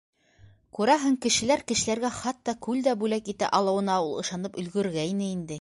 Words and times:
Күрәһең, 0.77 1.17
кешеләр 1.25 1.63
кешеләргә 1.73 2.11
хатта 2.21 2.57
күл 2.69 2.81
дә 2.89 2.97
бүләк 3.05 3.33
итә 3.37 3.53
алыуына 3.61 4.03
ул 4.11 4.19
ышанып 4.27 4.63
өлгөргәйне 4.65 5.33
инде. 5.37 5.49